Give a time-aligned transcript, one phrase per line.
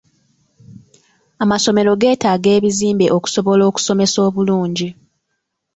[1.43, 4.89] Amasomero geetaaga ebizimbe okusobola okusomesa obulungi.